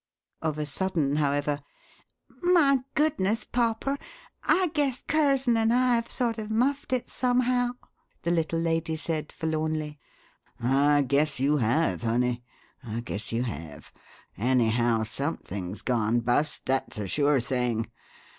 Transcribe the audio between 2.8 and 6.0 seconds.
goodness, popper, I guess Curzon and I